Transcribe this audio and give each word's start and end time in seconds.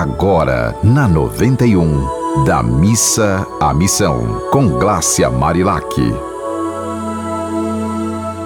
agora 0.00 0.76
na 0.82 1.06
91, 1.06 2.44
da 2.44 2.64
missa 2.64 3.46
à 3.60 3.72
missão, 3.72 4.42
com 4.50 4.70
Glácia 4.70 5.30
Marilac. 5.30 5.86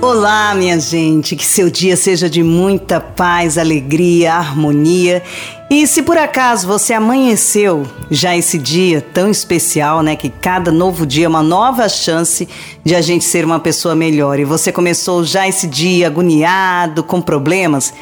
Olá, 0.03 0.55
minha 0.55 0.79
gente, 0.79 1.35
que 1.35 1.47
seu 1.47 1.71
dia 1.71 1.97
seja 1.97 2.29
de 2.29 2.43
muita 2.43 3.01
paz, 3.01 3.57
alegria, 3.57 4.35
harmonia. 4.35 5.23
E 5.71 5.87
se 5.87 6.03
por 6.03 6.19
acaso 6.19 6.67
você 6.67 6.93
amanheceu 6.93 7.87
já 8.11 8.37
esse 8.37 8.59
dia 8.59 9.01
tão 9.01 9.31
especial, 9.31 10.03
né, 10.03 10.17
que 10.17 10.29
cada 10.29 10.71
novo 10.71 11.07
dia 11.07 11.25
é 11.25 11.29
uma 11.29 11.43
nova 11.43 11.89
chance 11.89 12.47
de 12.85 12.95
a 12.95 13.01
gente 13.01 13.25
ser 13.25 13.47
uma 13.47 13.59
pessoa 13.59 13.95
melhor, 13.95 14.39
e 14.39 14.45
você 14.45 14.71
começou 14.71 15.25
já 15.25 15.49
esse 15.49 15.67
dia 15.67 16.09
agoniado, 16.09 17.03
com 17.03 17.23
problemas, 17.23 17.95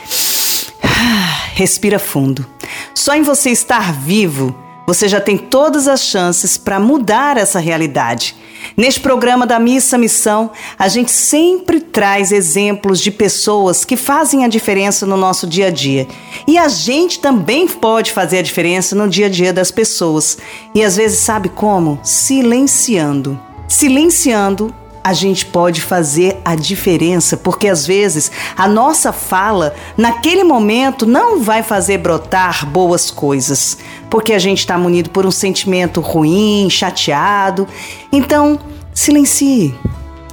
respira 1.54 2.00
fundo. 2.00 2.55
Só 2.96 3.14
em 3.14 3.20
você 3.20 3.50
estar 3.50 3.92
vivo, 3.92 4.56
você 4.86 5.06
já 5.06 5.20
tem 5.20 5.36
todas 5.36 5.86
as 5.86 6.00
chances 6.00 6.56
para 6.56 6.80
mudar 6.80 7.36
essa 7.36 7.58
realidade. 7.58 8.34
Neste 8.74 9.00
programa 9.00 9.46
da 9.46 9.58
Missa 9.58 9.98
Missão, 9.98 10.50
a 10.78 10.88
gente 10.88 11.10
sempre 11.10 11.78
traz 11.78 12.32
exemplos 12.32 12.98
de 12.98 13.10
pessoas 13.10 13.84
que 13.84 13.98
fazem 13.98 14.46
a 14.46 14.48
diferença 14.48 15.04
no 15.04 15.14
nosso 15.14 15.46
dia 15.46 15.66
a 15.66 15.70
dia. 15.70 16.08
E 16.48 16.56
a 16.56 16.68
gente 16.68 17.20
também 17.20 17.68
pode 17.68 18.12
fazer 18.12 18.38
a 18.38 18.42
diferença 18.42 18.96
no 18.96 19.06
dia 19.06 19.26
a 19.26 19.30
dia 19.30 19.52
das 19.52 19.70
pessoas. 19.70 20.38
E 20.74 20.82
às 20.82 20.96
vezes, 20.96 21.18
sabe 21.18 21.50
como? 21.50 22.00
Silenciando. 22.02 23.38
Silenciando 23.68 24.74
a 25.06 25.12
gente 25.12 25.46
pode 25.46 25.80
fazer 25.82 26.36
a 26.44 26.56
diferença, 26.56 27.36
porque 27.36 27.68
às 27.68 27.86
vezes 27.86 28.28
a 28.56 28.66
nossa 28.66 29.12
fala 29.12 29.72
naquele 29.96 30.42
momento 30.42 31.06
não 31.06 31.40
vai 31.40 31.62
fazer 31.62 31.98
brotar 31.98 32.66
boas 32.66 33.08
coisas, 33.08 33.78
porque 34.10 34.32
a 34.32 34.38
gente 34.40 34.58
está 34.58 34.76
munido 34.76 35.10
por 35.10 35.24
um 35.24 35.30
sentimento 35.30 36.00
ruim, 36.00 36.68
chateado. 36.68 37.68
Então, 38.10 38.58
silencie, 38.92 39.76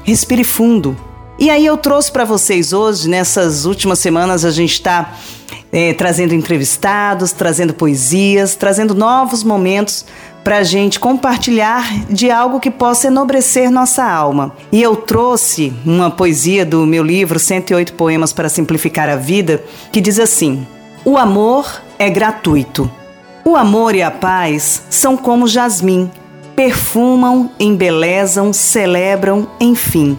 respire 0.04 0.44
fundo. 0.44 0.98
E 1.38 1.52
aí 1.52 1.68
eu 1.68 1.78
trouxe 1.78 2.12
para 2.12 2.26
vocês 2.26 2.74
hoje, 2.74 3.08
nessas 3.08 3.66
últimas 3.66 4.00
semanas, 4.00 4.44
a 4.44 4.50
gente 4.50 4.74
está 4.74 5.14
é, 5.72 5.94
trazendo 5.94 6.34
entrevistados, 6.34 7.32
trazendo 7.32 7.76
poesias, 7.76 8.56
trazendo 8.56 8.96
novos 8.96 9.44
momentos 9.44 10.04
para 10.44 10.58
a 10.58 10.64
gente 10.64 11.00
compartilhar 11.00 12.06
de 12.10 12.30
algo 12.30 12.60
que 12.60 12.70
possa 12.70 13.08
enobrecer 13.08 13.72
nossa 13.72 14.04
alma. 14.04 14.52
E 14.72 14.82
eu 14.82 14.96
trouxe 14.96 15.74
uma 15.86 16.12
poesia 16.12 16.66
do 16.66 16.86
meu 16.86 17.04
livro 17.04 17.40
108 17.40 17.94
Poemas 17.94 18.34
para 18.34 18.50
Simplificar 18.50 19.10
a 19.10 19.16
Vida, 19.16 19.64
que 19.92 20.02
diz 20.02 20.20
assim: 20.20 20.68
O 21.06 21.18
amor 21.18 21.82
é 21.98 22.10
gratuito. 22.10 22.92
O 23.46 23.56
amor 23.56 23.96
e 23.96 24.02
a 24.02 24.12
paz 24.12 24.84
são 24.90 25.18
como 25.18 25.48
jasmim, 25.48 26.10
perfumam, 26.56 27.52
embelezam, 27.60 28.54
celebram, 28.54 29.48
enfim. 29.60 30.18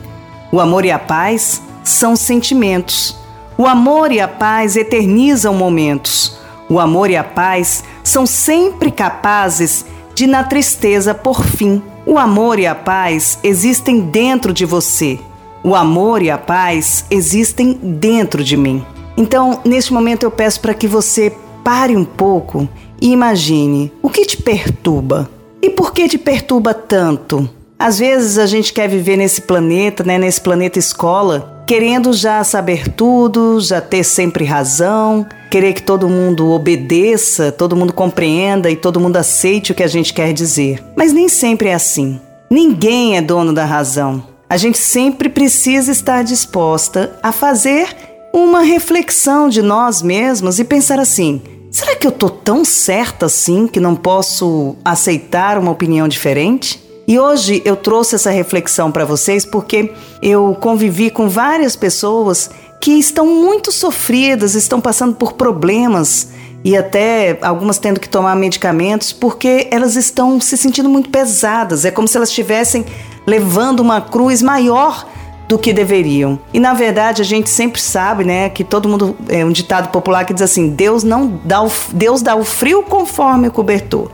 O 0.53 0.61
amor 0.61 0.85
e 0.85 0.91
a 0.91 0.99
paz 0.99 1.63
são 1.83 2.17
sentimentos. 2.17 3.17
O 3.57 3.67
amor 3.67 4.11
e 4.11 4.21
a 4.21 4.29
paz 4.29 4.77
eternizam 4.77 5.55
momentos. 5.55 6.37
O 6.69 6.81
amor 6.81 7.11
e 7.11 7.17
a 7.17 7.25
paz 7.25 7.85
são 8.03 8.27
sempre 8.27 8.91
capazes 8.91 9.87
de 10.15 10.27
na 10.27 10.45
tristeza 10.45 11.15
por 11.15 11.45
fim. 11.45 11.83
O 12.07 12.19
amor 12.19 12.59
e 12.59 12.67
a 12.67 12.75
paz 12.75 13.39
existem 13.43 14.01
dentro 14.01 14.53
de 14.53 14.65
você. 14.65 15.19
O 15.63 15.75
amor 15.75 16.23
e 16.23 16.31
a 16.31 16.39
paz 16.39 17.05
existem 17.11 17.73
dentro 17.73 18.45
de 18.45 18.57
mim. 18.57 18.85
Então, 19.17 19.61
neste 19.65 19.93
momento 19.93 20.23
eu 20.23 20.31
peço 20.31 20.61
para 20.61 20.75
que 20.75 20.87
você 20.87 21.33
pare 21.63 21.97
um 21.97 22.05
pouco 22.05 22.69
e 23.01 23.11
imagine 23.11 23.93
o 24.03 24.11
que 24.11 24.27
te 24.27 24.37
perturba. 24.37 25.31
E 25.63 25.71
por 25.71 25.93
que 25.93 26.09
te 26.09 26.19
perturba 26.19 26.75
tanto? 26.75 27.49
Às 27.79 27.99
vezes 27.99 28.39
a 28.39 28.47
gente 28.47 28.73
quer 28.73 28.89
viver 28.89 29.17
nesse 29.17 29.43
planeta, 29.43 30.05
né, 30.05 30.19
nesse 30.19 30.41
planeta 30.41 30.79
escola, 30.79 31.54
querendo 31.67 32.13
já 32.13 32.43
saber 32.45 32.89
tudo, 32.89 33.61
já 33.61 33.81
ter 33.81 34.05
sempre 34.05 34.45
razão, 34.45 35.27
querer 35.51 35.73
que 35.73 35.83
todo 35.83 36.09
mundo 36.09 36.51
obedeça, 36.51 37.51
todo 37.51 37.77
mundo 37.77 37.93
compreenda 37.93 38.71
e 38.71 38.77
todo 38.77 39.01
mundo 39.01 39.17
aceite 39.17 39.73
o 39.73 39.75
que 39.75 39.83
a 39.83 39.89
gente 39.89 40.13
quer 40.13 40.33
dizer. 40.33 40.83
Mas 40.97 41.13
nem 41.13 41.29
sempre 41.29 41.69
é 41.69 41.75
assim. 41.75 42.21
Ninguém 42.51 43.17
é 43.17 43.23
dono 43.23 43.53
da 43.53 43.65
razão. 43.65 44.23
A 44.49 44.57
gente 44.57 44.79
sempre 44.79 45.29
precisa 45.29 45.91
estar 45.91 46.23
disposta 46.23 47.19
a 47.23 47.33
fazer 47.33 47.89
uma 48.33 48.63
reflexão 48.63 49.49
de 49.49 49.63
nós 49.63 50.03
mesmos 50.03 50.59
e 50.59 50.65
pensar 50.65 51.01
assim: 51.01 51.41
será 51.71 51.97
que 51.97 52.07
eu 52.07 52.13
tô 52.13 52.29
tão 52.29 52.65
certa 52.65 53.27
assim 53.27 53.67
que 53.67 53.81
não 53.81 53.97
posso 53.97 54.77
aceitar 54.85 55.59
uma 55.59 55.71
opinião 55.71 56.07
diferente? 56.07 56.83
E 57.07 57.19
hoje 57.19 57.61
eu 57.65 57.77
trouxe 57.77 58.15
essa 58.15 58.31
reflexão 58.31 58.91
para 58.91 59.05
vocês 59.05 59.45
porque 59.45 59.93
eu 60.23 60.57
convivi 60.59 61.11
com 61.11 61.29
várias 61.29 61.77
pessoas 61.77 62.51
que 62.81 62.93
estão 62.93 63.27
muito 63.27 63.71
sofridas, 63.71 64.55
estão 64.55 64.81
passando 64.81 65.15
por 65.15 65.35
problemas 65.35 66.29
e 66.65 66.77
até 66.77 67.39
algumas 67.43 67.79
tendo 67.79 68.01
que 68.01 68.09
tomar 68.09 68.35
medicamentos 68.35 69.13
porque 69.13 69.69
elas 69.71 69.97
estão 69.97 70.41
se 70.41 70.57
sentindo 70.57 70.89
muito 70.89 71.11
pesadas. 71.11 71.85
É 71.85 71.91
como 71.91 72.09
se 72.09 72.17
elas 72.17 72.31
estivessem 72.31 72.87
levando 73.27 73.81
uma 73.81 74.01
cruz 74.01 74.41
maior 74.41 75.07
do 75.47 75.59
que 75.59 75.75
deveriam. 75.75 76.39
E 76.55 76.61
na 76.61 76.73
verdade 76.73 77.21
a 77.21 77.25
gente 77.25 77.51
sempre 77.51 77.81
sabe, 77.81 78.25
né, 78.25 78.49
que 78.49 78.65
todo 78.65 78.89
mundo 78.89 79.15
é 79.29 79.45
um 79.45 79.53
ditado 79.53 79.91
popular 79.91 80.25
que 80.25 80.33
diz 80.33 80.43
assim: 80.43 80.71
Deus 80.71 81.05
não 81.05 81.39
dá 81.45 81.63
o, 81.63 81.71
Deus 81.93 82.23
dá 82.23 82.35
o 82.35 82.45
frio 82.45 82.83
conforme 82.83 83.49
o 83.49 83.53
cobertor. 83.53 84.11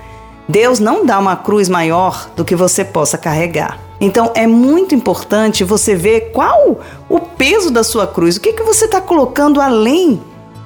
Deus 0.50 0.80
não 0.80 1.06
dá 1.06 1.16
uma 1.16 1.36
cruz 1.36 1.68
maior 1.68 2.28
do 2.34 2.44
que 2.44 2.56
você 2.56 2.84
possa 2.84 3.16
carregar. 3.16 3.78
Então 4.00 4.32
é 4.34 4.48
muito 4.48 4.96
importante 4.96 5.62
você 5.62 5.94
ver 5.94 6.32
qual 6.32 6.80
o 7.08 7.20
peso 7.20 7.70
da 7.70 7.84
sua 7.84 8.04
cruz, 8.04 8.36
o 8.36 8.40
que, 8.40 8.52
que 8.52 8.62
você 8.64 8.86
está 8.86 9.00
colocando 9.00 9.60
além 9.60 10.20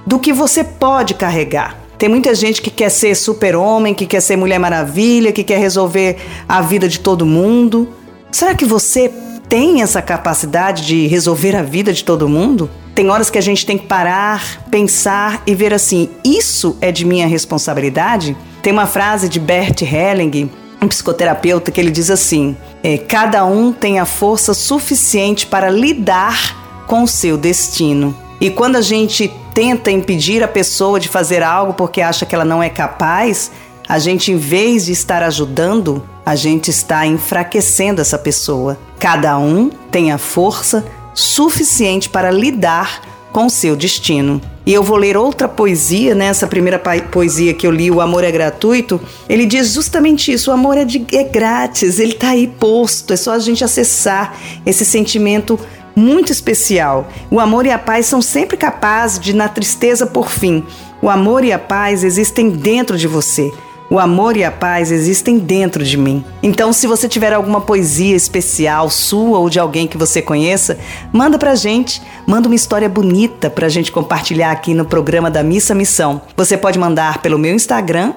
do 0.06 0.19
que 0.19 0.33
você 0.33 0.65
pode 0.65 1.12
carregar. 1.12 1.77
Tem 1.99 2.09
muita 2.09 2.34
gente 2.34 2.62
que 2.62 2.71
quer 2.71 2.89
ser 2.89 3.15
super-homem, 3.15 3.93
que 3.93 4.06
quer 4.06 4.21
ser 4.21 4.37
Mulher 4.37 4.59
Maravilha, 4.59 5.33
que 5.33 5.45
quer 5.45 5.59
resolver 5.59 6.16
a 6.49 6.62
vida 6.62 6.89
de 6.89 6.99
todo 7.01 7.27
mundo. 7.27 7.87
Será 8.33 8.55
que 8.55 8.65
você 8.65 9.12
tem 9.51 9.83
essa 9.83 10.01
capacidade 10.01 10.87
de 10.87 11.06
resolver 11.06 11.55
a 11.55 11.62
vida 11.62 11.93
de 11.93 12.05
todo 12.05 12.27
mundo? 12.27 12.71
Tem 12.95 13.11
horas 13.11 13.28
que 13.28 13.39
a 13.39 13.43
gente 13.43 13.66
tem 13.66 13.77
que 13.77 13.87
parar, 13.87 14.65
pensar 14.71 15.43
e 15.47 15.55
ver 15.55 15.75
assim: 15.75 16.09
isso 16.25 16.77
é 16.81 16.91
de 16.91 17.05
minha 17.05 17.27
responsabilidade? 17.27 18.34
Tem 18.65 18.73
uma 18.73 18.87
frase 18.87 19.29
de 19.29 19.39
Bert 19.39 19.83
Helling, 19.83 20.51
um 20.81 20.89
psicoterapeuta, 20.89 21.71
que 21.71 21.79
ele 21.79 21.91
diz 21.91 22.09
assim: 22.11 22.57
é, 22.83 22.97
cada 22.97 23.45
um 23.45 23.71
tem 23.75 23.99
a 23.99 24.07
força 24.07 24.55
suficiente 24.55 25.47
para 25.47 25.69
lidar 25.69 26.87
com 26.87 27.03
o 27.03 27.07
seu 27.07 27.37
destino. 27.37 28.17
E 28.41 28.49
quando 28.49 28.77
a 28.77 28.81
gente 28.81 29.31
tenta 29.53 29.91
impedir 29.91 30.43
a 30.43 30.49
pessoa 30.49 30.99
de 30.99 31.11
fazer 31.11 31.43
algo 31.43 31.75
porque 31.75 32.01
acha 32.01 32.25
que 32.25 32.35
ela 32.35 32.45
não 32.45 32.63
é 32.63 32.71
capaz, 32.71 33.53
a 33.87 33.99
gente, 33.99 34.33
em 34.33 34.39
vez 34.39 34.87
de 34.87 34.93
estar 34.93 35.23
ajudando, 35.23 36.03
a 36.25 36.35
gente 36.35 36.71
está 36.71 37.07
enfraquecendo 37.07 38.01
essa 38.01 38.17
pessoa. 38.17 38.79
Cada 38.99 39.37
um 39.37 39.69
tem 39.91 40.11
a 40.11 40.17
força 40.17 40.83
suficiente 41.13 42.09
para 42.09 42.31
lidar 42.31 43.03
com 43.31 43.47
seu 43.51 43.77
destino. 43.77 44.41
E 44.67 44.73
eu 44.73 44.83
vou 44.83 44.97
ler 44.97 45.17
outra 45.17 45.47
poesia, 45.47 46.15
né? 46.15 46.33
primeira 46.49 46.79
poesia 46.79 47.53
que 47.53 47.67
eu 47.67 47.71
li, 47.71 47.91
O 47.91 48.01
Amor 48.01 48.25
é 48.25 48.33
Gratuito. 48.33 49.01
Ele 49.29 49.45
diz 49.45 49.73
justamente 49.73 50.33
isso: 50.33 50.51
o 50.51 50.55
amor 50.55 50.79
é, 50.79 50.85
de, 50.85 51.05
é 51.13 51.23
grátis, 51.23 51.99
ele 51.99 52.13
está 52.13 52.31
aí 52.31 52.47
posto, 52.47 53.13
é 53.13 53.17
só 53.17 53.33
a 53.33 53.39
gente 53.39 53.63
acessar 53.63 54.35
esse 54.65 54.85
sentimento 54.85 55.59
muito 55.95 56.33
especial. 56.33 57.09
O 57.31 57.39
amor 57.39 57.67
e 57.67 57.71
a 57.71 57.79
paz 57.79 58.07
são 58.07 58.23
sempre 58.23 58.57
capazes 58.57 59.19
de, 59.19 59.35
na 59.35 59.49
tristeza 59.49 60.07
por 60.07 60.31
fim, 60.31 60.65
o 61.03 61.11
amor 61.11 61.45
e 61.45 61.53
a 61.53 61.59
paz 61.59 62.03
existem 62.03 62.49
dentro 62.51 62.97
de 62.97 63.07
você. 63.07 63.53
O 63.91 63.98
amor 63.98 64.36
e 64.36 64.42
a 64.42 64.51
paz 64.51 64.91
existem 64.91 65.39
dentro 65.39 65.84
de 65.84 65.97
mim. 65.97 66.25
Então, 66.42 66.72
se 66.72 66.86
você 66.86 67.09
tiver 67.09 67.33
alguma 67.33 67.60
poesia 67.60 68.16
especial 68.16 68.89
sua 68.89 69.39
ou 69.39 69.51
de 69.51 69.60
alguém 69.60 69.86
que 69.86 69.98
você 69.98 70.22
conheça, 70.22 70.78
manda 71.13 71.39
pra 71.39 71.54
gente, 71.54 72.03
manda 72.27 72.48
uma 72.48 72.54
história 72.54 72.89
bonita 72.89 73.51
pra 73.51 73.69
gente 73.69 73.92
compartilhar 73.92 74.51
aqui 74.51 74.72
no 74.72 74.84
programa 74.84 75.31
da 75.31 75.42
Missa 75.42 75.75
Missão. 75.75 76.22
Você 76.36 76.57
pode 76.57 76.78
mandar 76.78 77.19
pelo 77.19 77.39
meu 77.39 77.54
Instagram, 77.54 78.15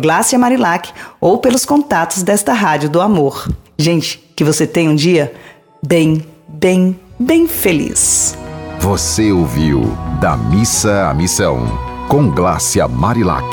@glaciamarilac 0.00 0.90
ou 1.20 1.38
pelos 1.38 1.64
contatos 1.64 2.22
desta 2.22 2.52
Rádio 2.52 2.90
do 2.90 3.00
Amor. 3.00 3.48
Gente, 3.78 4.22
que 4.36 4.44
você 4.44 4.66
tenha 4.66 4.90
um 4.90 4.94
dia 4.94 5.32
bem, 5.82 6.24
bem, 6.46 6.98
bem 7.18 7.48
feliz. 7.48 8.36
Você 8.80 9.32
ouviu 9.32 9.96
Da 10.20 10.36
Missa 10.36 11.08
à 11.08 11.14
Missão, 11.14 11.66
com 12.08 12.30
Glácia 12.30 12.86
Marilac. 12.86 13.46